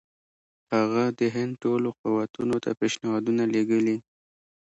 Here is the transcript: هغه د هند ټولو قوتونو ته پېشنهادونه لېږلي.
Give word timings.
هغه 0.75 1.03
د 1.19 1.21
هند 1.35 1.53
ټولو 1.63 1.87
قوتونو 2.01 2.55
ته 2.63 2.71
پېشنهادونه 2.79 3.43
لېږلي. 3.53 3.97